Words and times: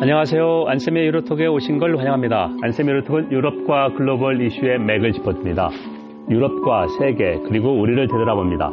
안녕하세요. 0.00 0.64
안쌤의 0.66 1.06
유로톡에 1.06 1.46
오신 1.46 1.78
걸 1.78 1.96
환영합니다. 1.96 2.50
안쌤의 2.62 2.94
유로톡은 2.94 3.30
유럽과 3.30 3.92
글로벌 3.96 4.44
이슈의 4.44 4.80
맥을 4.80 5.12
짚어줍니다. 5.12 5.70
유럽과 6.28 6.88
세계 6.98 7.38
그리고 7.46 7.70
우리를 7.80 8.08
되돌아봅니다. 8.08 8.70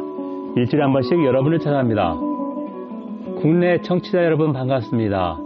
일주일에 0.56 0.82
한 0.82 0.92
번씩 0.92 1.24
여러분을 1.24 1.60
찾아갑니다. 1.60 2.14
국내 3.40 3.80
청취자 3.82 4.24
여러분 4.24 4.52
반갑습니다. 4.52 5.38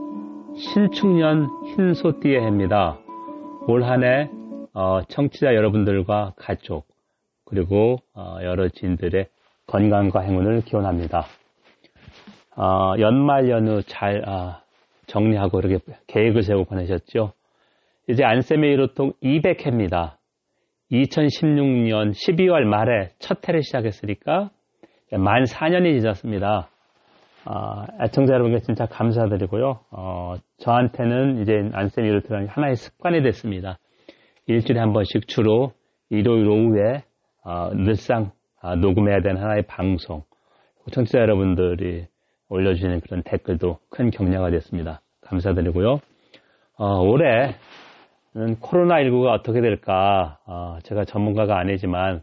신축년 0.57 1.47
흰소띠의 1.67 2.41
해입니다. 2.41 2.99
올 3.67 3.83
한해 3.83 4.31
어, 4.73 5.03
청취자 5.09 5.55
여러분들과 5.55 6.33
가족 6.37 6.87
그리고 7.45 7.99
어, 8.15 8.39
여러 8.43 8.69
지인들의 8.69 9.27
건강과 9.67 10.21
행운을 10.21 10.63
기원합니다. 10.63 11.27
어, 12.57 12.95
연말 12.99 13.51
연휴 13.51 13.83
잘 13.83 14.23
아, 14.27 14.61
정리하고 15.07 15.61
이렇게 15.61 15.79
계획을 16.07 16.43
세우고 16.43 16.65
보내셨죠. 16.65 17.33
이제 18.09 18.25
안쌤의 18.25 18.73
이로통 18.73 19.13
200회입니다. 19.23 20.17
2016년 20.93 22.13
12월 22.13 22.63
말에 22.65 23.11
첫 23.19 23.47
해를 23.49 23.63
시작했으니까 23.63 24.51
만 25.13 25.45
4년이 25.45 26.01
지났습니다. 26.01 26.69
어, 27.45 27.85
애청자 28.03 28.35
여러분께 28.35 28.61
진짜 28.61 28.87
감사드리고요. 28.87 29.81
어, 29.91 30.35
저한테는 30.59 31.43
이제 31.43 31.53
안쌤의 31.73 32.11
이로통이 32.11 32.47
하나의 32.49 32.75
습관이 32.75 33.23
됐습니다. 33.23 33.79
일주일에 34.47 34.81
한 34.81 34.93
번씩 34.93 35.29
주로 35.29 35.73
일요일 36.11 36.49
오후에 36.49 37.03
어, 37.45 37.71
늘상 37.75 38.33
녹음해야 38.81 39.21
되는 39.21 39.41
하나의 39.41 39.63
방송. 39.63 40.23
청취자 40.93 41.19
여러분들이 41.19 42.07
올려주시는 42.49 43.01
그런 43.01 43.23
댓글도 43.23 43.79
큰 43.91 44.11
격려가 44.11 44.51
됐습니다. 44.51 45.01
감사드리고요. 45.23 46.01
어, 46.79 47.01
올해는 47.01 47.55
코로나19가 48.61 49.33
어떻게 49.33 49.61
될까, 49.61 50.39
어, 50.47 50.79
제가 50.83 51.05
전문가가 51.05 51.59
아니지만 51.59 52.23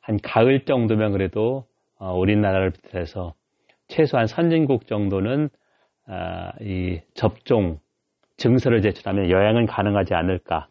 한 0.00 0.18
가을 0.22 0.64
정도면 0.64 1.12
그래도 1.12 1.66
어, 1.98 2.16
우리나라를 2.16 2.70
비롯해서 2.70 3.34
최소한 3.88 4.26
선진국 4.26 4.86
정도는 4.86 5.50
아, 6.06 6.52
이 6.60 7.00
접종 7.14 7.78
증서를 8.36 8.82
제출하면 8.82 9.30
여행은 9.30 9.66
가능하지 9.66 10.14
않을까. 10.14 10.68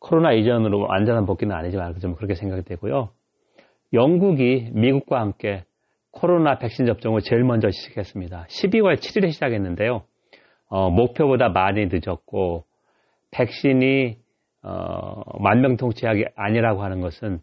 코로나 0.00 0.32
이전으로 0.32 0.80
완전한 0.80 1.24
복귀는 1.24 1.54
아니지만 1.54 1.98
좀 2.00 2.14
그렇게 2.14 2.34
생각이 2.34 2.62
되고요. 2.62 3.08
영국이 3.92 4.70
미국과 4.72 5.20
함께 5.20 5.64
코로나 6.14 6.58
백신 6.58 6.86
접종을 6.86 7.20
제일 7.20 7.42
먼저 7.42 7.70
시작했습니다. 7.70 8.46
12월 8.48 8.94
7일에 8.96 9.32
시작했는데요. 9.32 10.04
어, 10.68 10.90
목표보다 10.90 11.48
많이 11.48 11.86
늦었고 11.86 12.64
백신이 13.30 14.16
어, 14.62 15.38
만병통치약이 15.40 16.24
아니라고 16.36 16.82
하는 16.82 17.00
것은 17.00 17.40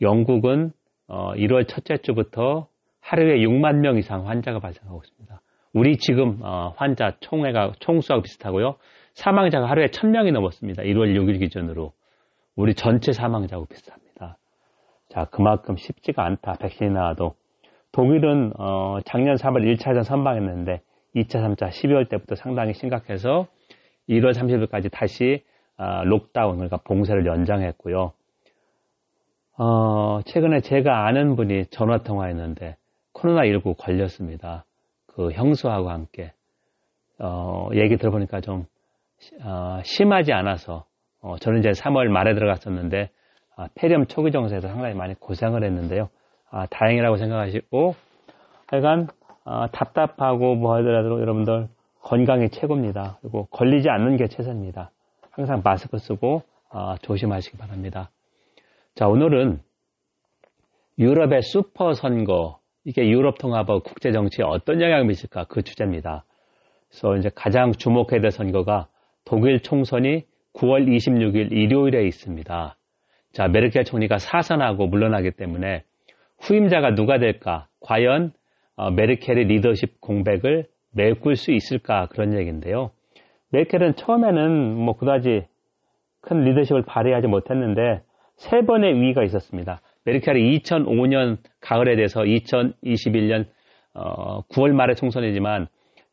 영국은 0.00 0.72
어, 1.08 1.34
1월 1.34 1.68
첫째 1.68 1.98
주부터 1.98 2.68
하루에 3.00 3.38
6만 3.38 3.76
명 3.78 3.98
이상 3.98 4.28
환자가 4.28 4.60
발생하고 4.60 5.02
있습니다. 5.04 5.40
우리 5.72 5.96
지금 5.98 6.38
어, 6.42 6.72
환자 6.76 7.16
총회가 7.20 7.72
총수하고 7.80 8.22
비슷하고요. 8.22 8.76
사망자가 9.14 9.68
하루에 9.68 9.86
1000명이 9.86 10.32
넘었습니다. 10.32 10.84
1월 10.84 11.14
6일 11.16 11.40
기준으로. 11.40 11.92
우리 12.56 12.74
전체 12.74 13.12
사망자하고 13.12 13.66
비슷합니다. 13.66 14.38
자, 15.08 15.24
그만큼 15.26 15.76
쉽지가 15.76 16.24
않다. 16.24 16.54
백신이 16.60 16.90
나와도. 16.90 17.34
독일은 17.92 18.52
어, 18.58 18.98
작년 19.04 19.36
3월 19.36 19.76
1차전 19.76 20.04
선방했는데 20.04 20.80
2차, 21.16 21.56
3차 21.56 21.68
12월 21.70 22.08
때부터 22.08 22.34
상당히 22.34 22.72
심각해서 22.74 23.46
1월 24.08 24.32
30일까지 24.32 24.90
다시 24.92 25.42
어, 25.76 26.04
록다운, 26.04 26.56
그러니까 26.56 26.76
봉쇄를 26.78 27.26
연장했고요. 27.26 28.12
어, 29.58 30.20
최근에 30.24 30.60
제가 30.60 31.06
아는 31.06 31.36
분이 31.36 31.66
전화 31.66 31.98
통화했는데 31.98 32.76
코로나19 33.14 33.76
걸렸습니다. 33.78 34.64
그 35.06 35.32
형수하고 35.32 35.90
함께. 35.90 36.32
어, 37.18 37.68
얘기 37.74 37.96
들어보니까 37.96 38.40
좀 38.40 38.66
어, 39.42 39.80
심하지 39.84 40.32
않아서 40.32 40.86
어, 41.20 41.36
저는 41.38 41.58
이제 41.58 41.70
3월 41.70 42.08
말에 42.08 42.34
들어갔었는데 42.34 43.10
아, 43.56 43.68
폐렴 43.74 44.06
초기 44.06 44.30
정세에서 44.30 44.68
상당히 44.68 44.94
많이 44.94 45.14
고생을 45.14 45.62
했는데요. 45.64 46.08
아, 46.50 46.66
다행이라고 46.66 47.16
생각하시고 47.16 47.94
하여간 48.66 49.08
아, 49.44 49.68
답답하고 49.68 50.56
뭐 50.56 50.74
하더라도 50.76 51.20
여러분들 51.20 51.68
건강이 52.02 52.50
최고입니다. 52.50 53.18
그리고 53.20 53.46
걸리지 53.46 53.88
않는 53.88 54.16
게 54.16 54.26
최선입니다. 54.26 54.90
항상 55.30 55.62
마스크 55.64 55.98
쓰고 55.98 56.42
아, 56.70 56.96
조심하시기 57.02 57.56
바랍니다. 57.56 58.10
자 58.94 59.06
오늘은 59.06 59.60
유럽의 60.98 61.42
슈퍼 61.42 61.94
선거 61.94 62.58
이게 62.84 63.08
유럽 63.08 63.38
통합과 63.38 63.80
국제 63.80 64.12
정치에 64.12 64.44
어떤 64.44 64.80
영향을 64.80 65.04
미칠까 65.06 65.44
그 65.44 65.62
주제입니다. 65.62 66.24
그래서 66.88 67.16
이제 67.16 67.30
가장 67.34 67.72
주목해야 67.72 68.20
될 68.20 68.30
선거가 68.30 68.88
독일 69.24 69.60
총선이 69.60 70.24
9월 70.54 70.88
26일 70.88 71.52
일요일에 71.52 72.04
있습니다. 72.06 72.76
자 73.32 73.48
메르켈 73.48 73.84
총리가 73.84 74.18
사선하고 74.18 74.88
물러나기 74.88 75.30
때문에 75.30 75.84
후임자가 76.40 76.94
누가 76.94 77.18
될까? 77.18 77.66
과연 77.80 78.32
어, 78.76 78.90
메르켈의 78.90 79.44
리더십 79.44 80.00
공백을 80.00 80.66
메꿀 80.92 81.36
수 81.36 81.52
있을까? 81.52 82.06
그런 82.10 82.36
얘기인데요. 82.38 82.90
메르켈은 83.52 83.96
처음에는 83.96 84.76
뭐 84.76 84.96
그다지 84.96 85.46
큰 86.22 86.44
리더십을 86.44 86.84
발휘하지 86.86 87.26
못했는데 87.26 88.02
세 88.36 88.62
번의 88.62 89.00
위기가 89.00 89.22
있었습니다. 89.24 89.80
메르켈이 90.04 90.58
2005년 90.60 91.38
가을에 91.60 91.96
대해서 91.96 92.22
2021년 92.22 93.46
어, 93.94 94.42
9월 94.48 94.72
말에 94.72 94.94
총선이지만 94.94 95.66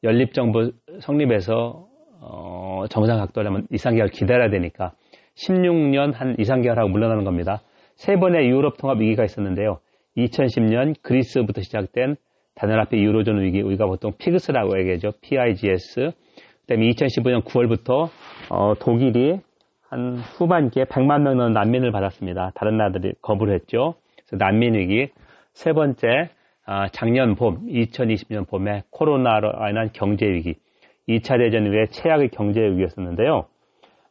연립정부 0.03 0.71
성립해서 0.99 1.87
어, 2.19 2.83
정상 2.89 3.17
각도하려면 3.19 3.67
2, 3.71 3.77
3개월 3.77 4.11
기다려야 4.11 4.49
되니까 4.49 4.93
16년 5.35 6.13
한 6.13 6.35
2, 6.37 6.43
3개월 6.43 6.75
하고 6.75 6.89
물러나는 6.89 7.23
겁니다. 7.23 7.61
세 7.95 8.15
번의 8.17 8.47
유럽 8.49 8.77
통합 8.77 8.99
위기가 8.99 9.23
있었는데요. 9.23 9.79
2010년 10.17 10.95
그리스부터 11.01 11.61
시작된 11.61 12.15
단연앞의 12.55 13.01
유로존 13.03 13.41
위기, 13.41 13.61
우리가 13.61 13.85
보통 13.85 14.13
피그스라고 14.17 14.79
얘기하죠. 14.79 15.11
PIGS. 15.21 16.11
그다음에 16.61 16.87
2015년 16.89 17.43
9월부터 17.43 18.09
어, 18.49 18.73
독일이 18.79 19.39
한 19.89 20.17
후반기에 20.17 20.85
100만 20.85 21.21
명 21.21 21.37
넘는 21.37 21.53
난민을 21.53 21.91
받았습니다. 21.91 22.51
다른 22.55 22.77
나라들이 22.77 23.13
거부를 23.21 23.53
했죠. 23.53 23.95
그래서 24.27 24.43
난민 24.43 24.73
위기. 24.73 25.09
세 25.53 25.71
번째, 25.71 26.29
아, 26.65 26.89
작년 26.89 27.35
봄, 27.35 27.65
2020년 27.67 28.47
봄에 28.49 28.83
코로나로 28.89 29.51
인한 29.69 29.91
경제 29.93 30.25
위기. 30.25 30.55
2차 31.07 31.37
대전 31.37 31.65
이후에 31.65 31.85
최악의 31.89 32.29
경제 32.29 32.59
위기였었는데요. 32.59 33.45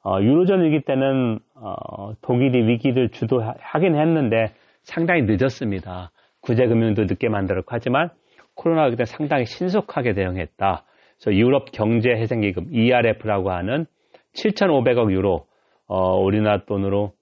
어, 0.02 0.20
유로존 0.22 0.64
위기 0.64 0.80
때는 0.80 1.40
어, 1.56 2.12
독일이 2.22 2.66
위기를 2.68 3.10
주도하긴 3.10 3.96
했는데 3.96 4.52
상당히 4.86 5.22
늦었습니다. 5.22 6.12
구제금융도 6.40 7.04
늦게 7.04 7.28
만들었고 7.28 7.68
하지만 7.70 8.08
코로나 8.54 8.88
그때 8.88 9.04
상당히 9.04 9.44
신속하게 9.44 10.14
대응했다. 10.14 10.84
그래서 11.18 11.36
유럽 11.36 11.72
경제회생기금 11.72 12.72
ERF라고 12.72 13.50
하는 13.50 13.86
7,500억 14.34 15.10
유로, 15.12 15.46
어, 15.86 16.16
우리나라 16.18 16.64
돈으로 16.64 17.12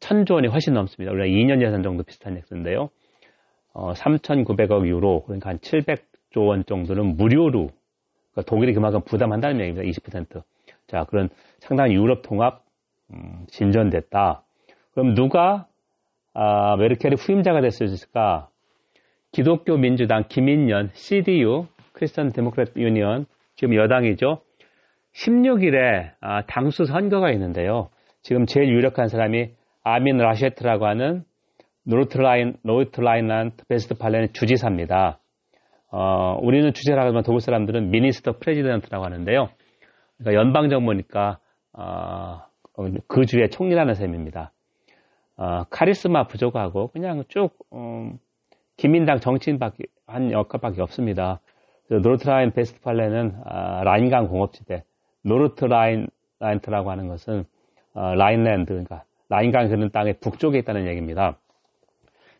1,000조 0.00 0.34
원이 0.34 0.48
훨씬 0.48 0.74
넘습니다. 0.74 1.12
우리가 1.12 1.26
2년 1.26 1.64
예산 1.64 1.82
정도 1.82 2.02
비슷한 2.02 2.36
액수인데요. 2.36 2.90
어, 3.74 3.92
3,900억 3.92 4.86
유로, 4.86 5.22
그러니까 5.24 5.50
한 5.50 5.58
700조 5.58 6.48
원 6.48 6.64
정도는 6.64 7.16
무료로, 7.16 7.68
그러니까 8.32 8.50
독일이 8.50 8.74
그만큼 8.74 9.02
부담한다는 9.04 9.60
얘기입니다. 9.60 9.88
20%. 9.88 10.42
자, 10.88 11.04
그런 11.04 11.28
상당히 11.60 11.94
유럽 11.94 12.22
통합, 12.22 12.64
음, 13.12 13.46
진전됐다. 13.48 14.42
그럼 14.92 15.14
누가 15.14 15.66
아, 16.34 16.76
메르켈의 16.76 17.16
후임자가 17.16 17.60
됐을까? 17.60 18.48
기독교 19.32 19.76
민주당 19.76 20.24
기민련 20.28 20.90
CDU 20.92 21.66
Christian 21.92 22.32
Democrat 22.32 22.78
Union 22.78 23.26
지금 23.56 23.74
여당이죠. 23.74 24.40
16일에 25.14 26.12
아, 26.20 26.42
당수 26.46 26.84
선거가 26.84 27.30
있는데요. 27.32 27.88
지금 28.22 28.46
제일 28.46 28.68
유력한 28.68 29.08
사람이 29.08 29.50
아민 29.84 30.16
라셰트라고 30.16 30.86
하는 30.86 31.24
노르트라인 31.84 32.56
노르트라인란드 32.62 33.64
베스트팔렌의 33.68 34.32
주지사입니다. 34.32 35.18
어, 35.90 36.38
우리는 36.42 36.72
주지사라고 36.72 37.10
하면 37.10 37.22
독일 37.22 37.40
사람들은 37.40 37.90
Minister 37.90 38.38
President라고 38.38 39.04
하는데요. 39.04 39.50
그러니까 40.18 40.40
연방 40.40 40.68
정부니까 40.68 41.38
어, 41.74 42.40
그 43.06 43.26
주의 43.26 43.48
총리라는 43.48 43.94
셈입니다. 43.94 44.52
어, 45.36 45.64
카리스마 45.70 46.26
부족하고 46.26 46.88
그냥 46.88 47.24
쭉 47.28 47.50
음, 47.72 48.18
기민당 48.76 49.20
정치인밖에 49.20 49.84
한 50.06 50.30
역할밖에 50.32 50.80
없습니다. 50.82 51.40
노르트라인 51.88 52.52
베스트팔레는 52.52 53.36
아, 53.44 53.82
라인강 53.84 54.28
공업지대 54.28 54.84
노르트 55.22 55.64
라인, 55.64 56.06
라인트라고 56.40 56.90
하는 56.90 57.08
것은 57.08 57.44
어, 57.94 58.14
라인랜드, 58.14 58.68
그러니까 58.72 59.04
라인강 59.28 59.66
흐르는 59.66 59.90
땅의 59.90 60.14
북쪽에 60.20 60.58
있다는 60.58 60.86
얘기입니다. 60.86 61.38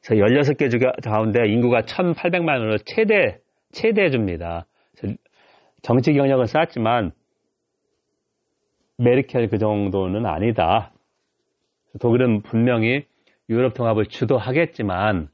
그래서 0.04 0.24
16개 0.24 0.70
주 0.70 0.78
가운데 1.02 1.48
인구가 1.48 1.82
1,800만으로 1.82 2.78
최대, 2.84 3.40
최대줍니다. 3.72 4.66
정치 5.82 6.12
경력은 6.12 6.46
쌓았지만 6.46 7.12
메르켈 8.98 9.48
그 9.48 9.58
정도는 9.58 10.26
아니다. 10.26 10.93
독일은 12.00 12.42
분명히 12.42 13.06
유럽 13.48 13.74
통합을 13.74 14.06
주도하겠지만 14.06 15.28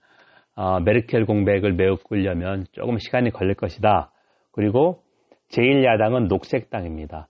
어, 0.56 0.80
메르켈 0.80 1.26
공백을 1.26 1.72
메우려면 1.72 2.66
조금 2.72 2.98
시간이 2.98 3.30
걸릴 3.30 3.54
것이다. 3.54 4.12
그리고 4.52 5.02
제1야당은 5.50 6.28
녹색당입니다. 6.28 7.28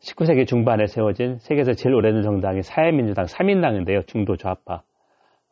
19세기 0.00 0.46
중반에 0.46 0.86
세워진 0.86 1.38
세계에서 1.38 1.72
제일 1.72 1.94
오래된 1.94 2.22
정당이 2.22 2.62
사회민주당 2.62 3.24
3인당인데요. 3.24 4.06
중도 4.06 4.36
좌파. 4.36 4.82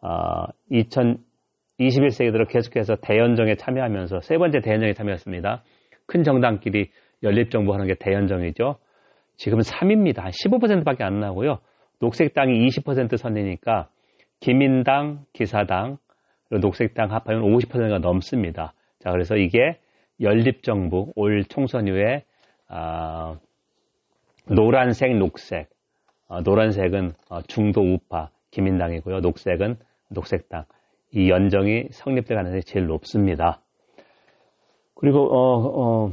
어, 0.03 0.47
2021세기 0.71 2.33
들어 2.33 2.47
계속해서 2.47 2.97
대연정에 3.03 3.57
참여하면서 3.57 4.21
세 4.21 4.39
번째 4.39 4.61
대연정에 4.61 4.93
참여했습니다. 4.93 5.63
큰 6.07 6.23
정당끼리 6.23 6.91
연립정부 7.23 7.73
하는 7.75 7.87
게 7.87 7.95
대연정이죠. 7.99 8.77
지금 9.37 9.59
3입니다. 9.59 10.21
한 10.21 10.31
15%밖에 10.31 11.03
안 11.03 11.21
나고요. 11.21 11.59
녹색당이 12.01 12.67
20% 12.69 13.17
선이니까 13.17 13.89
기민당, 14.41 15.25
기사당, 15.33 15.99
녹색당 16.51 17.11
합하면 17.13 17.43
50%가 17.43 17.99
넘습니다. 17.99 18.75
자, 18.99 19.11
그래서 19.11 19.37
이게 19.37 19.79
연립정부 20.21 21.13
올 21.17 21.45
총선 21.45 21.87
이후에 21.87 22.25
아, 22.69 23.39
노란색, 24.49 25.17
녹색. 25.17 25.69
어, 26.29 26.41
노란색은 26.41 27.13
어, 27.31 27.43
중도 27.43 27.81
우파 27.83 28.31
기민당이고요. 28.51 29.21
녹색은 29.21 29.77
녹색당. 30.09 30.65
이 31.13 31.31
연정이 31.31 31.89
성립될 31.91 32.37
가능성이 32.37 32.63
제일 32.63 32.87
높습니다. 32.87 33.61
그리고 34.95 35.29
어, 35.29 36.07
어, 36.07 36.13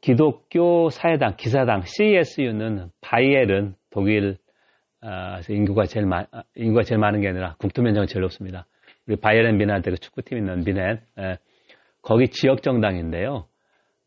기독교 0.00 0.90
사회당, 0.90 1.36
기사당, 1.36 1.82
CSU는 1.84 2.90
바이엘은 3.00 3.74
독일 3.90 4.36
아, 5.02 5.40
인구가 5.48 5.84
제일 5.86 6.06
많 6.06 6.26
인구가 6.54 6.84
제일 6.84 6.98
많은 6.98 7.20
게 7.20 7.28
아니라 7.28 7.56
국토 7.58 7.82
면적은 7.82 8.06
제일 8.06 8.22
높습니다. 8.22 8.66
우리 9.06 9.16
바이에른 9.16 9.58
미넨트 9.58 9.90
그 9.90 9.96
축구팀 9.96 10.38
있는 10.38 10.62
미넨 10.64 11.00
예, 11.18 11.38
거기 12.02 12.28
지역 12.28 12.62
정당인데요. 12.62 13.46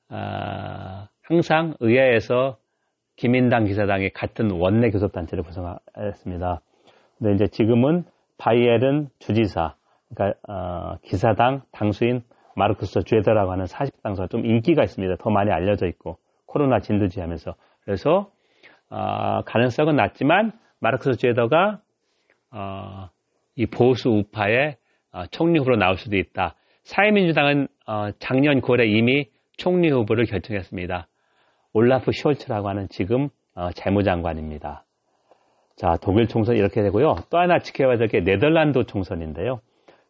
아, 0.10 1.10
항상 1.22 1.76
의회에서 1.82 2.58
기민당, 3.18 3.66
기사당이 3.66 4.12
같은 4.12 4.52
원내 4.52 4.90
교섭단체를 4.92 5.44
구성했습니다. 5.44 6.62
근데 7.18 7.34
이제 7.34 7.48
지금은 7.48 8.06
바이엘은 8.38 9.10
주지사, 9.20 9.76
그러니까 10.14 10.40
어, 10.48 10.98
기사당 11.02 11.62
당수인 11.72 12.24
마르크스 12.56 13.04
죄더라고 13.06 13.52
하는 13.52 13.66
40당수가 13.66 14.30
좀 14.30 14.46
인기가 14.46 14.84
있습니다. 14.84 15.16
더 15.20 15.30
많이 15.30 15.52
알려져 15.52 15.88
있고 15.88 16.18
코로나 16.46 16.80
진두지하면서 16.80 17.56
그래서 17.84 18.32
어, 18.90 19.42
가능성은 19.46 19.96
낮지만 19.96 20.54
마르크스 20.80 21.18
죄더가 21.18 21.80
어, 22.52 23.10
이 23.56 23.66
보수 23.66 24.10
우파의 24.10 24.78
어, 25.14 25.26
총리 25.28 25.60
후보로 25.60 25.78
나올 25.78 25.98
수도 25.98 26.18
있다. 26.18 26.56
사회민주당은 26.84 27.68
어, 27.88 28.10
작년 28.20 28.62
9월에 28.62 28.88
이미 28.90 29.30
총리 29.58 29.90
후보를 29.90 30.26
결정했습니다. 30.26 31.08
올라프 31.74 32.12
숄츠라고 32.12 32.66
하는 32.66 32.88
지금 32.90 33.30
어, 33.56 33.72
재무장관입니다. 33.72 34.84
자, 35.78 35.98
독일 36.02 36.28
총선 36.28 36.56
이렇게 36.56 36.82
되고요. 36.82 37.16
또 37.30 37.38
하나 37.38 37.60
지켜봐야 37.60 37.98
될 37.98 38.08
게 38.08 38.22
네덜란드 38.22 38.86
총선인데요. 38.86 39.60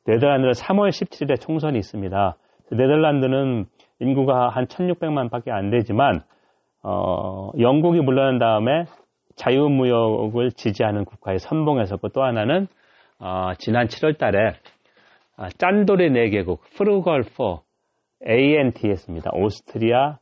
네덜란드는 0.06 0.52
3월 0.54 0.90
17일에 0.90 1.40
총선이 1.42 1.78
있습니다. 1.80 2.38
네덜란드는 2.72 3.66
인구가 4.00 4.50
한 4.50 4.66
1600만 4.68 5.32
밖에 5.32 5.52
안 5.52 5.72
되지만, 5.72 6.22
어, 6.84 7.52
영국이 7.60 8.02
물러난 8.02 8.38
다음에 8.38 8.86
자유무역을 9.36 10.52
지지하는 10.52 11.06
국가에 11.06 11.38
선봉했었고 11.38 12.10
또 12.10 12.24
하나는 12.24 12.68
어, 13.20 13.52
지난 13.58 13.88
7월 13.88 14.18
달에 14.18 14.54
아, 15.38 15.50
짠돌이 15.58 16.12
4개국, 16.12 16.60
프루걸 16.78 17.24
4, 17.24 17.62
ANTS입니다. 18.28 19.32
오스트리아, 19.34 20.18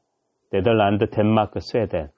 네덜란드, 0.51 1.09
덴마크, 1.09 1.59
스웨덴. 1.59 2.09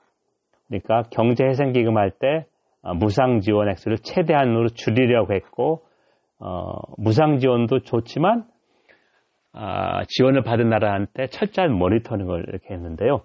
그러니까 0.67 1.03
경제회생기금 1.11 1.97
할때 1.97 2.45
어, 2.81 2.93
무상 2.93 3.39
지원 3.39 3.69
액수를 3.69 3.97
최대한으로 3.97 4.69
줄이려고 4.69 5.33
했고 5.33 5.85
어, 6.39 6.73
무상 6.97 7.39
지원도 7.39 7.79
좋지만 7.79 8.45
아, 9.53 10.03
지원을 10.07 10.43
받은 10.43 10.69
나라한테 10.69 11.27
철저한 11.27 11.73
모니터링을 11.73 12.45
이렇게 12.49 12.73
했는데요. 12.73 13.21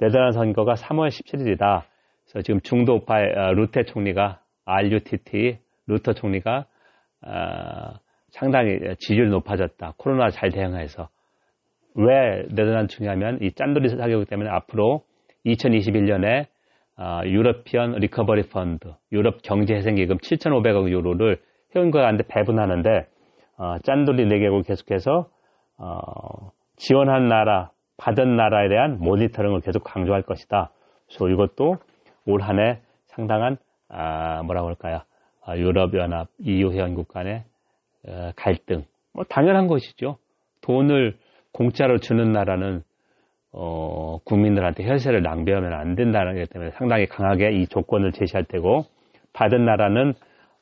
네덜란드 0.00 0.34
선거가 0.34 0.74
3월 0.74 1.08
17일이다. 1.08 1.82
그래서 2.30 2.42
지금 2.42 2.60
중도파의 2.60 3.32
어, 3.36 3.52
루테 3.54 3.84
총리가 3.84 4.40
RUTTE 4.64 5.58
루테 5.86 6.12
총리가 6.12 6.66
어, 7.26 7.98
상당히 8.30 8.78
지지율이 8.98 9.30
높아졌다. 9.30 9.94
코로나 9.96 10.28
잘 10.30 10.50
대응해서 10.50 11.08
왜 11.94 12.46
네덜란드 12.50 12.94
중요하냐면 12.94 13.38
이 13.40 13.52
짠돌이 13.52 13.88
4개국이기 13.88 14.28
때문에 14.28 14.50
앞으로 14.50 15.02
2021년에 15.46 16.46
어, 16.98 17.20
European 17.24 17.92
Recovery 17.92 18.48
Fund, 18.48 18.92
유럽 19.12 19.42
경제회생기금 19.42 20.18
7,500억 20.18 20.90
유로를 20.90 21.40
회원국한테 21.74 22.24
배분하는데 22.28 23.06
어, 23.56 23.78
짠돌이 23.82 24.26
4개국 24.26 24.66
계속해서 24.66 25.28
어, 25.78 26.50
지원한 26.76 27.28
나라, 27.28 27.70
받은 27.96 28.36
나라에 28.36 28.68
대한 28.68 28.98
모니터링을 28.98 29.60
계속 29.60 29.82
강조할 29.84 30.22
것이다. 30.22 30.70
그래서 31.06 31.28
이것도 31.28 31.78
올 32.28 32.42
한 32.42 32.58
해 32.58 32.80
상당한 33.06 33.56
아, 33.88 34.42
뭐라고 34.42 34.68
할까요? 34.68 35.00
아, 35.44 35.56
유럽연합, 35.56 36.28
EU 36.40 36.72
회원국 36.72 37.08
간의 37.08 37.44
어, 38.06 38.30
갈등. 38.36 38.84
뭐 39.14 39.24
당연한 39.24 39.66
것이죠. 39.66 40.18
돈을 40.60 41.16
공짜로 41.52 41.98
주는 41.98 42.32
나라는 42.32 42.82
어, 43.52 44.18
국민들한테 44.24 44.86
혈세를 44.86 45.22
낭비하면 45.22 45.72
안 45.72 45.94
된다는 45.94 46.36
것 46.36 46.50
때문에 46.50 46.70
상당히 46.72 47.06
강하게 47.06 47.52
이 47.52 47.66
조건을 47.66 48.12
제시할 48.12 48.44
테고 48.44 48.84
받은 49.32 49.64
나라는 49.64 50.12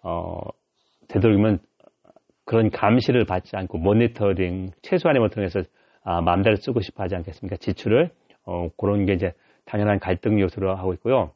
어, 0.03 0.39
되도록이면 1.09 1.59
그런 2.45 2.71
감시를 2.71 3.25
받지 3.25 3.57
않고 3.57 3.79
모니터링 3.79 4.71
최소한의 4.83 5.19
모니터링에서 5.21 5.63
아, 6.05 6.21
마음대로 6.21 6.55
쓰고 6.57 6.81
싶어 6.81 7.03
하지 7.03 7.17
않겠습니까? 7.17 7.57
지출을 7.57 8.11
어, 8.45 8.69
그런 8.79 9.05
게 9.05 9.15
이제 9.15 9.33
당연한 9.65 9.99
갈등 9.99 10.39
요소로 10.41 10.77
하고 10.77 10.95
있고요. 10.95 11.33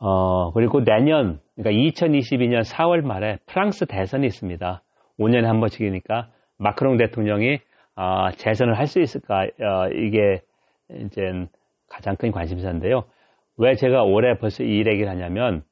어, 0.00 0.52
그리고 0.52 0.82
내년, 0.84 1.40
그러니까 1.56 1.90
2022년 1.90 2.62
4월 2.64 3.02
말에 3.02 3.38
프랑스 3.46 3.86
대선이 3.86 4.26
있습니다. 4.26 4.82
5년에 5.18 5.44
한 5.44 5.60
번씩이니까 5.60 6.28
마크롱 6.58 6.96
대통령이 6.96 7.58
어, 7.96 8.30
재선을 8.32 8.76
할 8.76 8.86
수 8.86 9.00
있을까? 9.00 9.42
어, 9.44 9.88
이게 9.92 10.40
이제 10.90 11.22
가장 11.88 12.16
큰 12.16 12.32
관심사인데요. 12.32 13.04
왜 13.56 13.74
제가 13.74 14.02
올해 14.02 14.36
벌써 14.36 14.64
이 14.64 14.78
얘기를 14.78 15.08
하냐면 15.08 15.62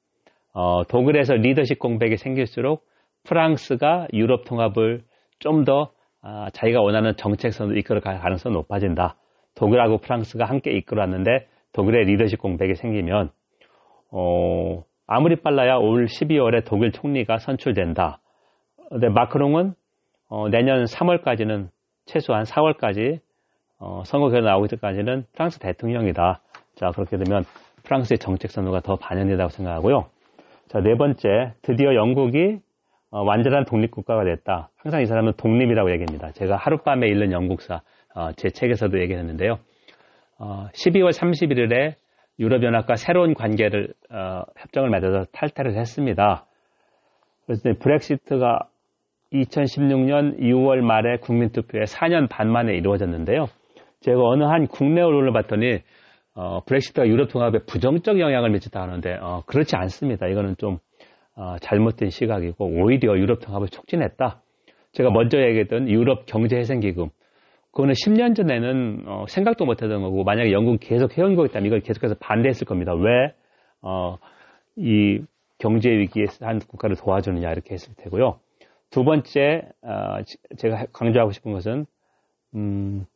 어, 0.54 0.84
독일에서 0.84 1.34
리더십 1.34 1.78
공백이 1.78 2.16
생길수록 2.16 2.84
프랑스가 3.24 4.08
유럽 4.12 4.44
통합을 4.44 5.02
좀더 5.38 5.90
아, 6.22 6.50
자기가 6.52 6.80
원하는 6.80 7.16
정책선으로 7.16 7.76
이끌어 7.78 8.00
갈 8.00 8.20
가능성이 8.20 8.54
높아진다. 8.54 9.16
독일하고 9.56 9.98
프랑스가 9.98 10.44
함께 10.44 10.70
이끌어왔는데 10.70 11.48
독일의 11.72 12.04
리더십 12.04 12.38
공백이 12.38 12.76
생기면 12.76 13.30
어, 14.12 14.84
아무리 15.06 15.36
빨라야 15.36 15.76
올 15.76 16.06
12월에 16.06 16.64
독일 16.64 16.92
총리가 16.92 17.38
선출된다. 17.38 18.20
근데 18.90 19.08
마크롱은 19.08 19.74
어, 20.28 20.48
내년 20.48 20.84
3월까지는 20.84 21.68
최소한 22.06 22.44
4월까지 22.44 23.20
어, 23.78 24.02
선거 24.04 24.28
결과 24.28 24.50
나오기 24.50 24.68
전까지는 24.68 25.24
프랑스 25.32 25.58
대통령이다. 25.58 26.40
자 26.76 26.90
그렇게 26.94 27.16
되면 27.16 27.44
프랑스의 27.84 28.18
정책 28.18 28.50
선호가 28.50 28.80
더 28.80 28.96
반영된다고 28.96 29.50
생각하고요. 29.50 30.06
자네 30.68 30.96
번째 30.96 31.54
드디어 31.62 31.94
영국이 31.94 32.60
어, 33.10 33.22
완전한 33.22 33.64
독립국가가 33.64 34.24
됐다. 34.24 34.70
항상 34.76 35.02
이 35.02 35.06
사람은 35.06 35.32
독립이라고 35.36 35.90
얘기합니다. 35.92 36.32
제가 36.32 36.56
하룻밤에 36.56 37.06
읽는 37.08 37.32
영국사 37.32 37.82
어, 38.14 38.32
제 38.36 38.50
책에서도 38.50 39.00
얘기했는데요. 39.00 39.58
어, 40.38 40.68
12월 40.74 41.12
31일에 41.12 41.94
유럽연합과 42.38 42.96
새로운 42.96 43.34
관계를 43.34 43.94
어, 44.10 44.42
협정을 44.58 44.90
맺어서 44.90 45.26
탈퇴를 45.32 45.76
했습니다. 45.76 46.46
그래서 47.46 47.62
브렉시트가 47.78 48.68
2016년 49.32 50.38
2월 50.40 50.80
말에 50.80 51.18
국민투표에 51.18 51.84
4년 51.84 52.28
반 52.28 52.50
만에 52.50 52.74
이루어졌는데요. 52.74 53.46
제가 54.00 54.20
어느 54.20 54.44
한 54.44 54.66
국내 54.66 55.00
언론을 55.00 55.32
봤더니 55.32 55.80
어, 56.34 56.60
브렉시트가 56.64 57.06
유럽 57.08 57.28
통합에 57.30 57.60
부정적 57.66 58.18
영향을 58.18 58.50
미쳤다 58.50 58.80
하는데 58.80 59.18
어, 59.20 59.42
그렇지 59.46 59.76
않습니다. 59.76 60.26
이거는 60.26 60.56
좀 60.56 60.78
어, 61.34 61.56
잘못된 61.60 62.10
시각이고 62.10 62.64
오히려 62.64 63.16
유럽 63.18 63.40
통합을 63.40 63.68
촉진했다. 63.68 64.42
제가 64.92 65.10
먼저 65.10 65.38
얘기했던 65.38 65.88
유럽 65.88 66.26
경제회생기금 66.26 67.08
그거는 67.72 67.94
10년 67.94 68.36
전에는 68.36 69.04
어, 69.06 69.24
생각도 69.28 69.64
못하던 69.64 70.02
거고 70.02 70.24
만약에 70.24 70.52
영국 70.52 70.78
계속 70.80 71.16
해온 71.16 71.34
거있다면 71.34 71.66
이걸 71.66 71.80
계속해서 71.80 72.14
반대했을 72.20 72.66
겁니다. 72.66 72.92
왜? 72.94 73.34
어, 73.80 74.18
이 74.76 75.20
경제 75.58 75.90
위기에 75.90 76.26
한 76.40 76.58
국가를 76.58 76.96
도와주느냐 76.96 77.50
이렇게 77.50 77.74
했을 77.74 77.94
테고요. 77.96 78.38
두 78.90 79.04
번째 79.04 79.62
어, 79.82 80.22
제가 80.58 80.86
강조하고 80.92 81.32
싶은 81.32 81.52
것은 81.52 81.86
음, 82.54 83.06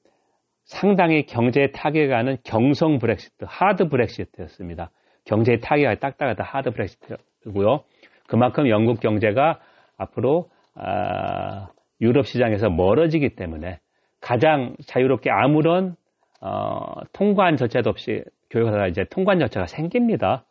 상당히 0.65 1.27
경제에 1.27 1.71
타격하는 1.73 2.39
경성 2.43 2.99
브렉시트, 2.99 3.45
하드 3.47 3.89
브렉시트였습니다. 3.89 4.91
경제에 5.25 5.59
타격이 5.59 6.01
딱딱하다 6.01 6.43
하드 6.43 6.71
브렉시트고요. 6.71 7.85
그만큼 8.27 8.69
영국 8.69 9.01
경제가 9.01 9.61
앞으로 9.99 10.49
아, 10.75 11.69
유럽 12.01 12.27
시장에서 12.27 12.69
멀어지기 12.71 13.37
때문에 13.37 13.81
가장 14.27 14.75
자유롭게 14.85 15.31
아무런 15.31 15.95
어, 16.41 16.95
통관 17.13 17.57
절차도 17.57 17.89
없이 17.89 18.25
교육하다가 18.51 18.89
이제 18.89 19.05
통관 19.09 19.39
절차가 19.39 19.67
생깁니다. 19.67 20.45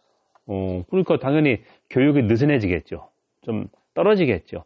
어, 0.48 0.84
그러니까 0.90 1.18
당연히 1.18 1.58
교육이 1.90 2.22
느슨해지겠죠. 2.22 3.10
좀 3.42 3.68
떨어지겠죠. 3.94 4.64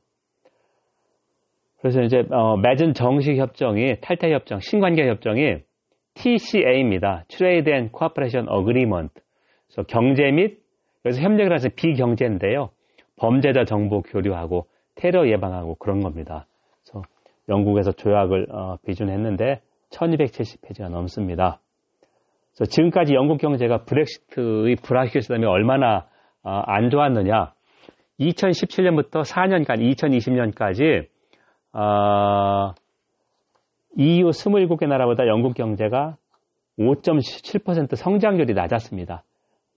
그래서 1.81 2.03
이제 2.03 2.23
어, 2.29 2.57
맺은 2.57 2.93
정식 2.93 3.35
협정이 3.37 3.99
탈퇴 4.01 4.31
협정, 4.31 4.59
신관계 4.59 5.09
협정이 5.09 5.63
TCA입니다. 6.13 7.23
Trade 7.29 7.73
and 7.73 7.91
Cooperation 7.97 8.47
Agreement. 8.55 9.11
그래서 9.65 9.87
경제 9.87 10.29
및 10.29 10.59
여기서 11.05 11.23
협력을 11.23 11.51
해서 11.51 11.67
비경제인데요. 11.75 12.69
범죄자 13.15 13.63
정보 13.63 14.03
교류하고 14.03 14.67
테러 14.93 15.27
예방하고 15.27 15.75
그런 15.75 16.01
겁니다. 16.01 16.45
그래서 16.83 17.01
영국에서 17.49 17.91
조약을 17.91 18.47
어, 18.51 18.77
비준했는데 18.85 19.61
1270페이지가 19.91 20.89
넘습니다. 20.89 21.59
그래서 22.55 22.69
지금까지 22.69 23.13
영국 23.15 23.39
경제가 23.39 23.83
브렉시트의 23.83 24.75
불확실성 24.83 25.35
때문에 25.35 25.49
얼마나 25.49 26.05
어, 26.43 26.61
안 26.65 26.89
좋았느냐. 26.89 27.53
2017년부터 28.19 29.23
4년간, 29.23 29.79
2020년까지 29.95 31.07
어, 31.73 32.73
EU 33.97 34.29
27개 34.29 34.87
나라보다 34.87 35.27
영국 35.27 35.53
경제가 35.55 36.17
5.7% 36.77 37.95
성장률이 37.95 38.53
낮았습니다. 38.53 39.23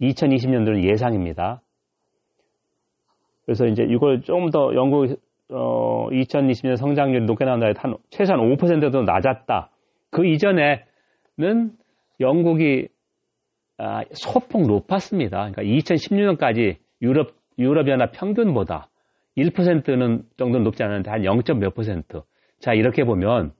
2020년도는 0.00 0.88
예상입니다. 0.90 1.62
그래서 3.44 3.66
이제 3.66 3.84
이걸 3.88 4.22
좀더 4.22 4.74
영국 4.74 5.16
어, 5.52 6.08
2020년 6.10 6.76
성장률이 6.76 7.24
높게 7.26 7.44
나온다 7.44 7.66
한 7.76 7.96
최소한 8.10 8.40
5%도 8.40 9.02
낮았다. 9.02 9.70
그 10.10 10.26
이전에는 10.26 11.72
영국이 12.20 12.88
아, 13.78 14.02
소폭 14.12 14.66
높았습니다. 14.66 15.50
그러니까 15.50 15.62
2016년까지 15.62 16.76
유럽 17.00 17.34
유럽연합 17.58 18.12
평균보다 18.12 18.88
1%는 19.36 20.22
정도는 20.36 20.64
높지 20.64 20.82
않은데 20.82 21.10
한 21.10 21.24
0. 21.24 21.40
몇 21.58 21.74
퍼센트. 21.74 22.22
자, 22.60 22.74
이렇게 22.74 23.04
보면 23.04 23.52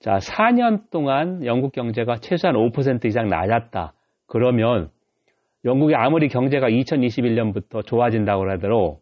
자, 0.00 0.18
4년 0.18 0.90
동안 0.90 1.44
영국 1.44 1.72
경제가 1.72 2.16
최소한 2.16 2.56
5% 2.56 3.04
이상 3.06 3.28
낮았다. 3.28 3.94
그러면 4.26 4.90
영국이 5.64 5.94
아무리 5.94 6.28
경제가 6.28 6.68
2021년부터 6.68 7.84
좋아진다고 7.84 8.42
하더라도 8.50 9.00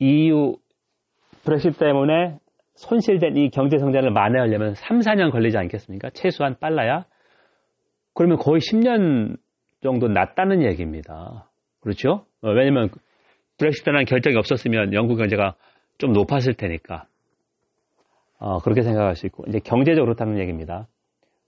EU 0.00 0.56
브렉시 1.44 1.72
때문에 1.78 2.38
손실된 2.74 3.36
이 3.36 3.50
경제 3.50 3.78
성장을 3.78 4.10
만회하려면 4.10 4.74
3, 4.74 5.00
4년 5.00 5.30
걸리지 5.30 5.58
않겠습니까? 5.58 6.10
최소한 6.14 6.56
빨라야. 6.58 7.04
그러면 8.14 8.38
거의 8.38 8.60
10년 8.60 9.36
정도 9.82 10.08
낮다는 10.08 10.62
얘기입니다. 10.62 11.48
그렇죠? 11.80 12.24
어, 12.42 12.50
왜냐면 12.50 12.88
브렉시트라는 13.58 14.06
결정이 14.06 14.36
없었으면 14.36 14.94
영국 14.94 15.16
경제가 15.16 15.54
좀 15.98 16.12
높았을 16.12 16.54
테니까. 16.54 17.06
어, 18.38 18.58
그렇게 18.60 18.82
생각할 18.82 19.16
수 19.16 19.26
있고 19.26 19.44
이제 19.48 19.58
경제적으로 19.58 20.14
그렇다는 20.14 20.38
얘기입니다. 20.38 20.88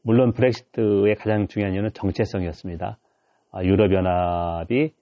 물론 0.02 0.32
브렉시트의 0.32 1.14
가장 1.16 1.48
중요한 1.48 1.74
이유는 1.74 1.90
정체성이었습니다. 1.94 2.98
어, 3.52 3.62
유럽연합이 3.62 4.92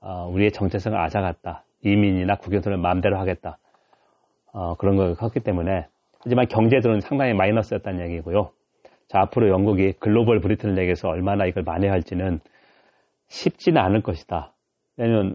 어, 0.00 0.28
우리의 0.28 0.52
정체성을 0.52 0.98
앗아갔다. 0.98 1.64
이민이나 1.82 2.36
국영선을 2.36 2.78
마음대로 2.78 3.18
하겠다. 3.18 3.58
어, 4.52 4.74
그런 4.76 4.96
걸 4.96 5.14
컸기 5.14 5.40
때문에 5.40 5.86
하지만 6.20 6.46
경제적으로는 6.48 7.00
상당히 7.00 7.34
마이너스였다는 7.34 8.04
얘기고요. 8.06 8.50
자, 9.08 9.20
앞으로 9.20 9.48
영국이 9.48 9.92
글로벌 10.00 10.40
브리튼을 10.40 10.74
내게서 10.74 11.08
얼마나 11.08 11.46
이걸 11.46 11.62
만회할지는 11.62 12.40
쉽지는 13.28 13.80
않을 13.80 14.02
것이다. 14.02 14.52
왜냐하면 14.96 15.34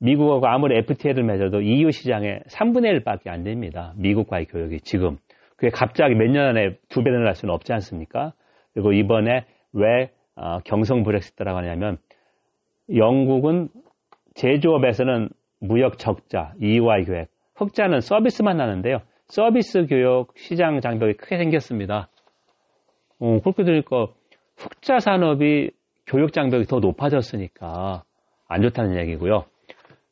미국하고 0.00 0.46
아무리 0.46 0.76
FTA를 0.76 1.24
맺어도 1.24 1.60
EU 1.60 1.90
시장에 1.90 2.40
3분의 2.48 3.02
1밖에 3.02 3.28
안 3.28 3.42
됩니다. 3.42 3.92
미국과의 3.96 4.46
교역이 4.46 4.80
지금. 4.80 5.18
그게 5.56 5.70
갑자기 5.70 6.14
몇 6.14 6.30
년 6.30 6.46
안에 6.46 6.76
두 6.88 7.02
배는 7.02 7.26
할 7.26 7.34
수는 7.34 7.52
없지 7.52 7.72
않습니까? 7.72 8.32
그리고 8.72 8.92
이번에 8.92 9.44
왜 9.72 10.10
어, 10.36 10.60
경성 10.64 11.02
브렉시트라고 11.02 11.58
하냐면 11.58 11.98
영국은 12.94 13.68
제조업에서는 14.34 15.28
무역 15.60 15.98
적자, 15.98 16.52
EU와의 16.60 17.04
교역, 17.04 17.28
흑자는 17.56 18.00
서비스만 18.00 18.56
나는데요. 18.56 19.00
서비스 19.26 19.86
교역 19.86 20.32
시장 20.36 20.80
장벽이 20.80 21.14
크게 21.14 21.36
생겼습니다. 21.36 22.08
어, 23.18 23.40
그렇게 23.40 23.64
되니까 23.64 24.06
흑자 24.56 25.00
산업이 25.00 25.70
교역 26.06 26.32
장벽이 26.32 26.64
더 26.64 26.78
높아졌으니까 26.78 28.04
안 28.48 28.62
좋다는 28.62 28.96
얘기고요. 29.00 29.44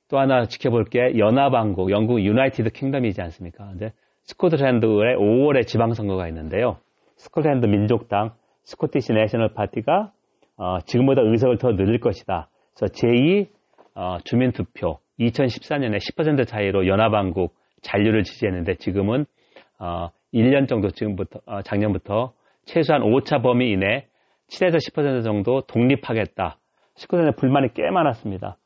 또 0.09 0.19
하나 0.19 0.45
지켜볼 0.45 0.85
게 0.85 1.19
연합왕국, 1.19 1.91
영국 1.91 2.21
United 2.21 2.71
Kingdom이지 2.71 3.21
않습니까? 3.23 3.67
근데 3.69 3.93
스코틀랜드의 4.25 5.17
5월에 5.17 5.67
지방선거가 5.67 6.29
있는데요. 6.29 6.79
스코틀랜드 7.17 7.67
민족당, 7.67 8.35
Scottish 8.65 9.13
National 9.13 9.55
Party가 9.55 10.13
어, 10.59 10.79
지금보다 10.85 11.23
의석을 11.23 11.59
더 11.59 11.75
늘릴 11.75 12.01
것이다. 12.01 12.49
그래서 12.75 12.93
제2 12.93 13.49
어, 13.95 14.19
주민투표 14.25 14.99
2014년에 15.21 15.99
10% 15.99 16.47
차이로 16.47 16.87
연합왕국 16.87 17.55
잔류를 17.83 18.25
지지했는데 18.25 18.77
지금은 18.77 19.27
어, 19.79 20.09
1년 20.33 20.69
정도 20.69 20.91
지금부터 20.91 21.41
어, 21.47 21.63
작년부터 21.63 22.33
최소한 22.65 23.03
5차 23.03 23.43
범위 23.43 23.73
이내 23.73 24.07
7에서 24.49 24.77
10% 24.77 25.25
정도 25.25 25.63
독립하겠다. 25.63 26.59
스코틀랜드 26.95 27.37
불만이 27.37 27.75
꽤 27.75 27.91
많았습니다. 27.91 28.57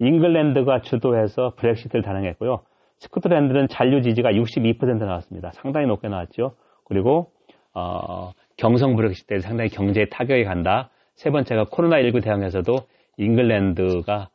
잉글랜드가 0.00 0.80
주도해서 0.80 1.54
브렉시트를 1.56 2.02
단행했고요. 2.02 2.60
스코틀랜드는 2.98 3.68
잔류 3.68 4.02
지지가 4.02 4.30
62% 4.30 4.98
나왔습니다. 4.98 5.50
상당히 5.52 5.86
높게 5.86 6.08
나왔죠. 6.08 6.54
그리고 6.84 7.32
어, 7.74 8.32
경성 8.56 8.96
브렉시트에 8.96 9.40
상당히 9.40 9.70
경제에 9.70 10.06
타격이 10.06 10.44
간다. 10.44 10.90
세 11.14 11.30
번째가 11.30 11.64
코로나19 11.64 12.22
대응에서도 12.22 12.76
잉글랜드가 13.18 14.14
아, 14.14 14.28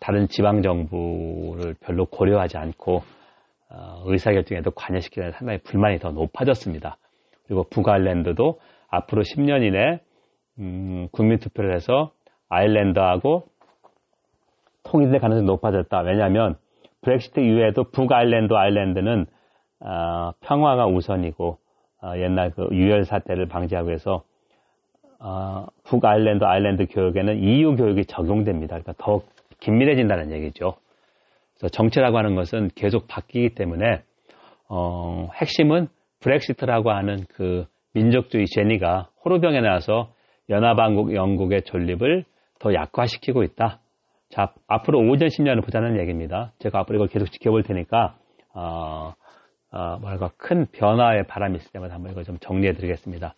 다른 0.00 0.28
지방 0.28 0.62
정부를 0.62 1.74
별로 1.80 2.06
고려하지 2.06 2.58
않고 2.58 3.02
어, 3.70 4.02
의사결정에도 4.06 4.72
관여시키는 4.72 5.32
상당히 5.32 5.58
불만이 5.58 6.00
더 6.00 6.10
높아졌습니다. 6.10 6.96
그리고 7.46 7.64
북아일랜드도 7.70 8.58
앞으로 8.88 9.22
10년 9.22 9.62
이내 9.62 10.00
음, 10.58 11.08
국민투표를 11.12 11.74
해서 11.74 12.10
아일랜드하고 12.48 13.46
통일될 14.82 15.20
가능성이 15.20 15.46
높아졌다. 15.46 16.00
왜냐하면 16.00 16.56
브렉시트 17.02 17.40
이후에도 17.40 17.84
북아일랜드, 17.84 18.54
아일랜드는 18.54 19.26
어, 19.80 20.32
평화가 20.40 20.86
우선이고 20.86 21.58
어, 22.02 22.12
옛날 22.16 22.50
그 22.50 22.68
유혈 22.72 23.04
사태를 23.04 23.46
방지하기 23.46 23.86
위해서 23.88 24.24
어, 25.20 25.66
북아일랜드, 25.84 26.44
아일랜드 26.44 26.86
교육에는 26.86 27.38
EU 27.38 27.76
교육이 27.76 28.06
적용됩니다. 28.06 28.78
그러니까 28.78 28.94
더 28.98 29.22
긴밀해진다는 29.60 30.32
얘기죠. 30.32 30.74
그래서 31.56 31.68
정치라고 31.72 32.18
하는 32.18 32.34
것은 32.34 32.70
계속 32.74 33.06
바뀌기 33.06 33.54
때문에 33.54 34.02
어, 34.68 35.28
핵심은 35.34 35.88
브렉시트라고 36.20 36.90
하는 36.90 37.24
그 37.28 37.66
민족주의 37.92 38.46
제니가 38.46 39.10
호르병에 39.24 39.60
나와서 39.60 40.12
연합왕국 40.48 41.14
영국의 41.14 41.62
존립을 41.62 42.24
더 42.58 42.74
약화시키고 42.74 43.42
있다. 43.42 43.80
자, 44.30 44.52
앞으로 44.68 45.00
5년, 45.00 45.26
10년을 45.26 45.64
보자는 45.64 45.98
얘기입니다. 46.00 46.52
제가 46.60 46.80
앞으로 46.80 46.98
이걸 46.98 47.08
계속 47.08 47.30
지켜볼 47.32 47.64
테니까, 47.64 48.16
어, 48.54 49.14
어, 49.72 49.98
뭐랄까 50.00 50.30
큰 50.36 50.66
변화의 50.72 51.26
바람이 51.26 51.56
있을 51.56 51.72
때마다 51.72 51.94
한번 51.94 52.12
이거 52.12 52.22
좀 52.22 52.38
정리해 52.38 52.74
드리겠습니다. 52.74 53.34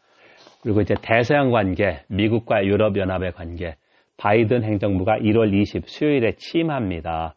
그리고 0.62 0.80
이제 0.80 0.94
대서양 1.00 1.50
관계, 1.50 2.02
미국과 2.08 2.64
유럽 2.66 2.96
연합의 2.96 3.32
관계, 3.32 3.76
바이든 4.22 4.62
행정부가 4.62 5.18
1월 5.18 5.52
20 5.52 5.88
수요일에 5.88 6.36
취임합니다. 6.36 7.34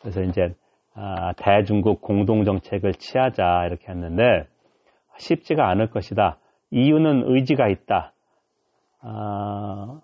그래서 0.00 0.22
이제 0.22 0.54
아, 0.92 1.32
대중국 1.32 2.02
공동 2.02 2.44
정책을 2.44 2.92
취하자 2.92 3.64
이렇게 3.66 3.90
했는데 3.90 4.46
쉽지가 5.16 5.66
않을 5.70 5.88
것이다. 5.88 6.36
이유는 6.70 7.22
의지가 7.26 7.68
있다. 7.68 8.12
아, 9.00 10.00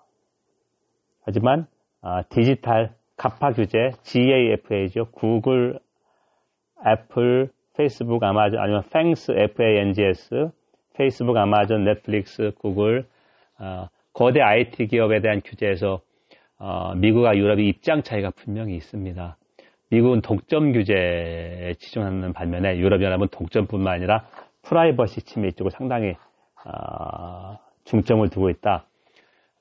하지만 1.22 1.66
아, 2.00 2.22
디지털 2.30 2.94
가파 3.18 3.52
규제 3.52 3.90
GAFA죠. 4.02 5.10
구글, 5.10 5.78
애플, 6.86 7.50
페이스북, 7.76 8.24
아마존 8.24 8.58
아니면 8.58 8.84
FANGS 8.90 9.32
FANGS, 9.32 10.50
페이스북, 10.94 11.36
아마존, 11.36 11.84
넷플릭스, 11.84 12.52
구글 12.58 13.04
어, 13.58 13.88
거대 14.20 14.42
IT 14.42 14.88
기업에 14.88 15.22
대한 15.22 15.40
규제에서 15.42 16.02
어, 16.58 16.94
미국과 16.94 17.38
유럽의 17.38 17.66
입장 17.66 18.02
차이가 18.02 18.28
분명히 18.28 18.76
있습니다. 18.76 19.38
미국은 19.88 20.20
독점 20.20 20.72
규제에 20.72 21.72
치중하는 21.78 22.34
반면에 22.34 22.76
유럽연합은 22.76 23.28
독점뿐만 23.28 23.94
아니라 23.94 24.26
프라이버시 24.60 25.22
침해 25.22 25.52
쪽을 25.52 25.70
상당히 25.70 26.16
어, 26.66 27.56
중점을 27.84 28.28
두고 28.28 28.50
있다. 28.50 28.84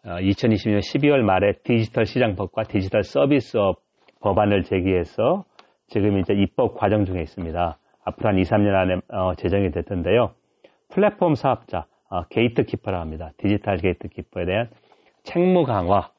2020년 0.04 0.76
어, 0.76 0.80
12월 0.80 1.22
말에 1.22 1.54
디지털 1.64 2.06
시장법과 2.06 2.64
디지털 2.64 3.04
서비스법 3.04 3.78
법안을 4.20 4.64
제기해서 4.64 5.46
지금 5.88 6.20
이제 6.20 6.34
입법 6.34 6.76
과정 6.76 7.06
중에 7.06 7.22
있습니다. 7.22 7.78
앞으로 8.04 8.28
한 8.28 8.38
2, 8.38 8.42
3년 8.42 8.76
안에 8.76 8.96
어, 9.08 9.36
제정이 9.36 9.72
될 9.72 9.84
텐데요. 9.84 10.32
플랫폼 10.90 11.36
사업자, 11.36 11.86
어, 12.10 12.24
gatekeeper라고 12.24 13.02
합니다. 13.02 13.32
digital 13.38 13.78
gatekeeper에 13.78 14.46
대한 14.46 14.70
책무 15.24 15.64
강화, 15.66 16.10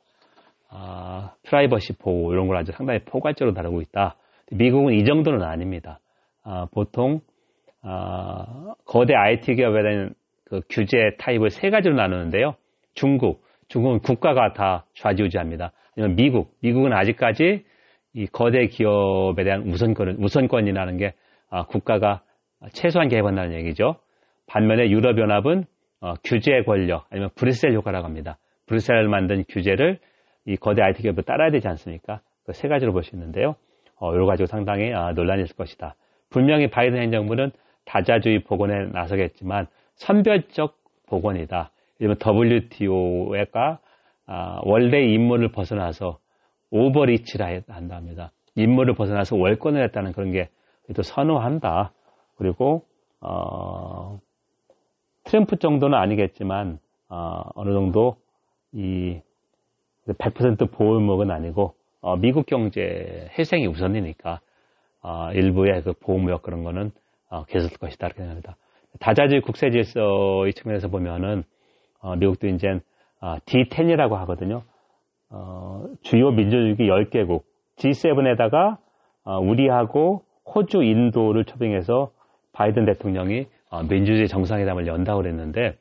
어, 0.71 1.31
프라이버시 1.45 1.95
보호 1.99 2.33
이런 2.33 2.47
걸 2.47 2.57
아주 2.57 2.73
상당히 2.73 3.01
포괄적으로 3.01 3.55
다루고 3.55 3.81
있다. 3.83 4.17
미국은 4.53 4.95
이 4.95 5.05
정도는 5.05 5.43
아닙니다. 5.43 6.01
어, 6.45 6.67
보통 6.73 7.21
어, 7.83 8.75
거대 8.85 9.15
IT 9.15 9.55
기업에 9.55 9.83
대한 9.83 10.15
그 10.45 10.61
규제 10.69 11.17
타입을 11.19 11.51
세 11.51 11.71
가지로 11.71 11.95
나누는데요. 11.95 12.55
중국, 12.95 13.45
중국은 13.69 14.01
국가가 14.01 14.53
다 14.53 14.85
좌지우지합니다. 14.95 15.73
아니면 15.97 16.17
미국, 16.17 16.57
미국은 16.61 16.93
아직까지 16.93 17.65
이 18.13 18.27
거대 18.27 18.67
기업에 18.67 19.45
대한 19.45 19.63
우선권, 19.69 20.17
우선권이라는 20.21 20.97
게 20.99 21.15
어, 21.51 21.67
국가가 21.67 22.23
최소한 22.73 23.09
개입한다는 23.09 23.55
얘기죠. 23.55 23.97
반면에 24.47 24.91
유럽연합은 24.91 25.65
어, 26.01 26.15
규제 26.25 26.63
권력 26.63 27.07
아니면 27.11 27.31
브뤼셀 27.35 27.75
효과라고 27.75 28.07
합니다. 28.07 28.39
브뤼셀을 28.67 29.09
만든 29.09 29.45
규제를 29.49 29.99
이 30.47 30.57
거대 30.57 30.83
IT 30.83 31.03
기업을 31.03 31.25
따라야 31.25 31.51
되지 31.51 31.69
않습니까? 31.69 32.21
그 32.45 32.53
세 32.53 32.69
가지로 32.69 32.93
볼 32.93 33.03
수 33.03 33.15
있는데요. 33.15 33.55
어, 33.97 34.15
이거 34.15 34.27
가지고 34.27 34.47
상당히 34.47 34.93
아, 34.95 35.13
논란이 35.13 35.43
있을 35.43 35.57
것이다. 35.57 35.95
분명히 36.31 36.69
바이든 36.71 37.01
행정부는 37.01 37.53
다자주의 37.85 38.43
복원에 38.45 38.87
나서겠지만 38.93 39.67
선별적 39.97 40.77
복원이다. 41.09 41.71
이러면 41.99 42.17
WTO가 42.25 43.79
아, 44.27 44.61
원래 44.65 45.03
임무를 45.03 45.51
벗어나서 45.53 46.19
오버리치라 46.71 47.61
한답니다. 47.69 48.33
임무를 48.55 48.95
벗어나서 48.95 49.37
월권을 49.37 49.83
했다는 49.85 50.13
그런 50.13 50.31
게 50.33 50.49
또 50.95 51.03
선호한다. 51.03 51.93
그리고 52.37 52.83
어, 53.21 54.19
트럼프 55.25 55.57
정도는 55.57 55.99
아니겠지만 55.99 56.79
어, 57.09 57.43
느 57.65 57.73
정도 57.73 58.17
이 58.73 59.21
100% 60.07 60.71
보호무역은 60.73 61.31
아니고 61.31 61.75
어, 62.01 62.17
미국 62.17 62.47
경제 62.47 63.29
회생이 63.39 63.67
우선이니까 63.67 64.41
어, 65.03 65.31
일부의 65.33 65.83
그 65.83 65.93
보호무역 65.93 66.43
그런 66.43 66.65
거는 66.65 66.93
어, 67.29 67.45
계속될 67.45 67.79
것이다 67.79 68.07
이렇게 68.07 68.19
생각합니다. 68.19 68.57
다자주의 68.99 69.41
국세 69.43 69.71
질서의 69.71 70.53
측면에서 70.55 70.89
보면은 70.89 71.45
어, 72.01 72.17
미국도 72.17 72.49
이제 72.49 72.81
어, 73.21 73.37
D10이라고 73.47 74.13
하거든요. 74.21 74.63
어, 75.31 75.85
주요 76.03 76.31
민주주의 76.31 76.77
10개국 76.77 77.43
G7에다가 77.77 78.79
어, 79.25 79.39
우리하고 79.39 80.25
호주, 80.47 80.83
인도를 80.83 81.45
초빙해서 81.45 82.11
바이든 82.53 82.85
대통령이 82.87 83.43
어, 83.43 83.47
민주주의 83.89 84.29
정상회담을 84.29 84.87
연다고 84.87 85.23
그랬는데 85.23 85.77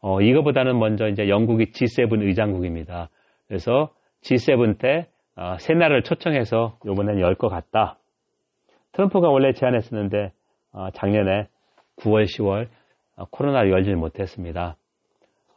어, 0.00 0.20
이거보다는 0.20 0.78
먼저 0.78 1.08
이제 1.08 1.28
영국이 1.28 1.72
G7 1.72 2.22
의장국입니다. 2.22 3.10
그래서 3.46 3.90
G7 4.22 4.78
때 4.78 5.06
어, 5.36 5.56
세 5.58 5.74
나라를 5.74 6.02
초청해서 6.02 6.78
이번에는 6.84 7.20
열것 7.20 7.50
같다. 7.50 7.98
트럼프가 8.92 9.28
원래 9.28 9.52
제안했었는데 9.52 10.32
어, 10.72 10.88
작년에 10.94 11.48
9월, 11.96 12.24
10월 12.24 12.68
어, 13.16 13.24
코로나로 13.30 13.70
열지 13.70 13.92
못했습니다. 13.94 14.76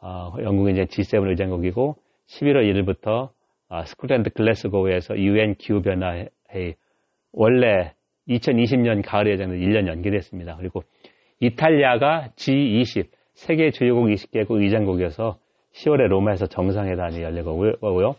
어, 0.00 0.34
영국이 0.42 0.72
이제 0.72 0.84
G7 0.84 1.28
의장국이고 1.28 1.96
11월 2.26 2.64
1일부터 2.70 3.30
아, 3.68 3.84
스코틀랜드 3.86 4.30
글래스고우에서 4.30 5.18
UN 5.18 5.54
기후변화 5.56 6.26
회의 6.50 6.76
원래 7.32 7.94
2020년 8.28 9.02
가을 9.04 9.26
예정은 9.28 9.58
1년 9.58 9.88
연기됐습니다. 9.88 10.56
그리고 10.56 10.82
이탈리아가 11.40 12.28
G20 12.36 13.06
세계 13.34 13.70
주요국 13.70 14.06
20개국 14.06 14.62
의장국이어서 14.62 15.36
10월에 15.72 16.06
로마에서 16.08 16.46
정상회담이 16.46 17.20
열릴 17.22 17.44
거고요. 17.44 18.14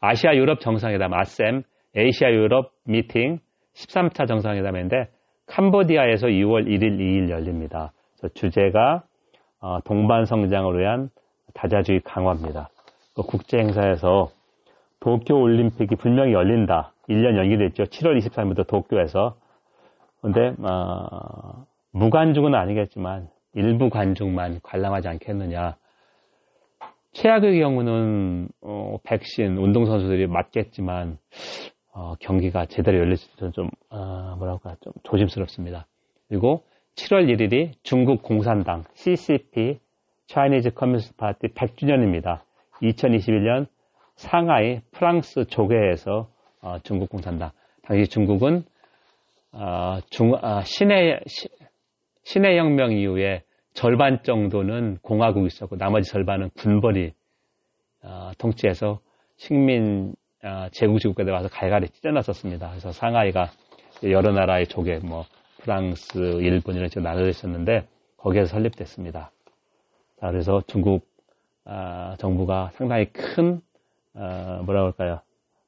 아시아 0.00 0.34
유럽 0.34 0.60
정상회담 0.60 1.12
아셈 1.12 1.62
에이시아 1.94 2.30
유럽 2.30 2.72
미팅 2.84 3.38
13차 3.74 4.28
정상회담인데 4.28 5.08
캄보디아에서 5.46 6.28
2월 6.28 6.66
1일, 6.66 6.98
2일 6.98 7.30
열립니다. 7.30 7.92
주제가 8.34 9.02
어, 9.60 9.80
동반 9.84 10.24
성장을 10.24 10.78
위한 10.78 11.10
다자주의 11.54 12.00
강화입니다. 12.00 12.70
그 13.14 13.22
국제 13.22 13.58
행사에서 13.58 14.30
도쿄 15.00 15.36
올림픽이 15.36 15.96
분명히 15.96 16.32
열린다. 16.32 16.92
1년 17.08 17.36
연기됐죠. 17.36 17.84
7월 17.84 18.18
23일부터 18.18 18.66
도쿄에서. 18.66 19.34
근데 20.22 20.54
어, 20.62 21.66
무관중은 21.92 22.54
아니겠지만 22.54 23.28
일부 23.54 23.90
관중만 23.90 24.60
관람하지 24.62 25.08
않겠느냐. 25.08 25.76
최악의 27.12 27.58
경우는 27.58 28.48
어, 28.60 28.98
백신 29.02 29.56
운동선수들이 29.56 30.28
맞겠지만 30.28 31.18
어, 31.92 32.14
경기가 32.20 32.66
제대로 32.66 32.98
열릴지도 32.98 33.50
좀 33.50 33.68
어, 33.90 34.36
뭐랄까 34.38 34.76
좀 34.80 34.92
조심스럽습니다. 35.02 35.86
그리고 36.28 36.62
7월 36.94 37.26
1일이 37.26 37.72
중국 37.82 38.22
공산당 38.22 38.84
CCP 38.94 39.80
Chinese 40.26 40.70
Communist 40.78 41.16
Party 41.16 41.52
100주년입니다. 41.52 42.42
2021년 42.82 43.66
상하이 44.14 44.80
프랑스 44.92 45.46
조계에서 45.46 46.28
어, 46.62 46.78
중국 46.84 47.10
공산당 47.10 47.50
당시 47.82 48.08
중국은 48.08 48.64
어, 49.52 49.98
중, 50.10 50.34
아, 50.40 50.62
신의 50.62 51.20
시, 51.26 51.48
신의 52.30 52.58
혁명 52.58 52.92
이후에 52.92 53.42
절반 53.74 54.22
정도는 54.22 54.98
공화국이 55.02 55.48
있었고 55.48 55.76
나머지 55.76 56.08
절반은 56.08 56.50
군벌이 56.50 57.12
어, 58.04 58.30
통치해서 58.38 59.00
식민 59.36 60.14
어, 60.44 60.68
제국지 60.70 61.08
국가들 61.08 61.32
와서 61.32 61.48
갈갈이 61.48 61.88
찢어놨었습니다. 61.88 62.68
그래서 62.70 62.92
상하이가 62.92 63.50
여러 64.04 64.30
나라의 64.30 64.68
조개, 64.68 65.00
뭐 65.02 65.24
프랑스, 65.58 66.18
일본 66.40 66.76
이런 66.76 66.88
식으로 66.88 67.02
나눠져 67.02 67.30
있었는데 67.30 67.88
거기에서 68.16 68.46
설립됐습니다. 68.54 69.32
자, 70.20 70.30
그래서 70.30 70.62
중국 70.68 71.08
어, 71.64 72.14
정부가 72.18 72.70
상당히 72.74 73.06
큰 73.06 73.60
어, 74.14 74.62
뭐라 74.64 74.82
그럴까요? 74.82 75.20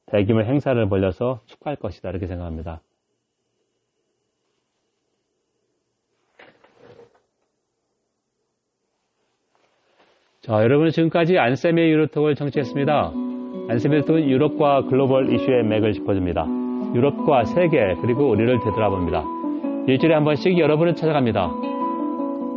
대규모 0.06 0.42
행사를 0.42 0.88
벌려서 0.88 1.40
축하할 1.46 1.74
것이다 1.74 2.10
이렇게 2.10 2.28
생각합니다. 2.28 2.82
자, 10.44 10.54
여러분 10.54 10.90
지금까지 10.90 11.38
안쌤의 11.38 11.88
유로톡을 11.92 12.34
청취했습니다. 12.34 13.12
안쌤의 13.68 13.98
유로톡은 13.98 14.28
유럽과 14.28 14.86
글로벌 14.86 15.32
이슈의 15.32 15.62
맥을 15.62 15.92
짚어줍니다. 15.92 16.44
유럽과 16.96 17.44
세계 17.44 17.94
그리고 18.00 18.28
우리를 18.28 18.58
되돌아 18.58 18.88
봅니다. 18.90 19.22
일주일에 19.86 20.14
한 20.16 20.24
번씩 20.24 20.58
여러분을 20.58 20.96
찾아갑니다. 20.96 21.48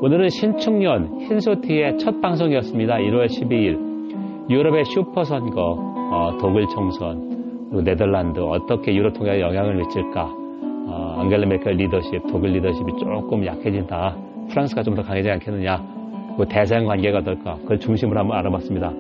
오늘은 0.02 0.30
신축년 0.30 1.22
흰소티의 1.22 2.00
첫 2.00 2.22
방송이었습니다. 2.22 2.96
1월 2.96 3.28
12일 3.28 4.50
유럽의 4.50 4.84
슈퍼선거, 4.86 5.62
어, 6.12 6.38
독일 6.42 6.66
총선, 6.74 7.70
그리고 7.70 7.84
네덜란드 7.84 8.40
어떻게 8.40 8.96
유럽 8.96 9.14
통일에 9.14 9.40
영향을 9.42 9.76
미칠까 9.76 10.24
어, 10.88 11.16
앙겔라 11.20 11.46
메르켈 11.46 11.74
리더십, 11.74 12.24
독일 12.32 12.54
리더십이 12.54 12.94
조금 12.98 13.46
약해진다. 13.46 14.18
프랑스가 14.50 14.82
좀 14.82 14.96
더 14.96 15.04
강해지지 15.04 15.30
않겠느냐. 15.30 15.95
그 16.38 16.46
대사양 16.48 16.86
관계가 16.86 17.20
어떨까. 17.20 17.56
그걸 17.56 17.80
중심으로 17.80 18.20
한번 18.20 18.38
알아봤습니다. 18.38 18.92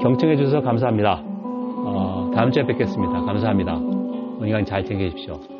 경청해 0.00 0.36
주셔서 0.36 0.60
감사합니다. 0.60 1.22
어, 1.24 2.30
다음 2.34 2.50
주에 2.50 2.64
뵙겠습니다. 2.66 3.20
감사합니다. 3.22 3.74
건강 4.38 4.64
잘 4.64 4.84
챙기십시오. 4.84 5.59